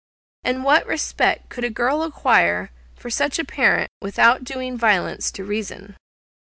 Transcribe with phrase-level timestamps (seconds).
[0.43, 5.43] And what respect could a girl acquire for such a parent, without doing violence to
[5.43, 5.95] reason?)